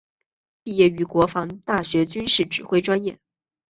[0.63, 3.19] 毕业于国防大学军事指挥专业。